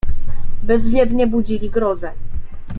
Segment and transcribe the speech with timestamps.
[0.63, 2.11] "Bezwiednie budzili grozę."